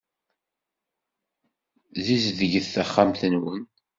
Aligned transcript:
Ssizedget 2.05 2.67
taxxamt-nwen. 2.73 3.63